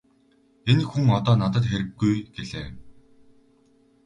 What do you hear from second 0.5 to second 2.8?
Энэ хүн одоо надад хэрэггүй -гэлээ.